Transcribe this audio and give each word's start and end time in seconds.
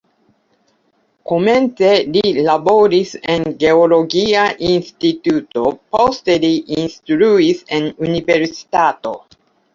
Komence 1.31 1.91
li 2.15 2.23
laboris 2.47 3.11
en 3.33 3.45
geologia 3.65 4.47
instituto, 4.71 5.67
poste 5.99 6.39
li 6.47 6.51
instruis 6.79 7.63
en 7.79 7.89
universitato. 8.09 9.15